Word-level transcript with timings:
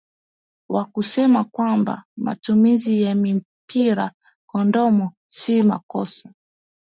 wa 0.69 0.85
kusema 0.85 1.43
kwamba 1.43 2.03
matumizi 2.17 3.01
ya 3.01 3.15
mpira 3.15 4.11
kondom 4.47 5.09
sio 5.29 5.63
makosa 5.63 6.33